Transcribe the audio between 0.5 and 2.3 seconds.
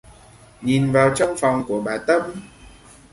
Nhìn vào trong phòng của bà tâm